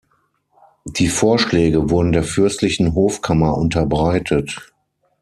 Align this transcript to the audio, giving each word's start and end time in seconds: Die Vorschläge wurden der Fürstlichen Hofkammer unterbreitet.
Die 0.87 1.09
Vorschläge 1.09 1.91
wurden 1.91 2.11
der 2.11 2.23
Fürstlichen 2.23 2.95
Hofkammer 2.95 3.55
unterbreitet. 3.55 4.73